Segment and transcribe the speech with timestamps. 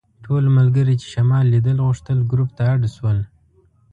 [0.25, 3.17] ټول ملګري چې شمال لیدل غوښتل ګروپ ته اډ شول.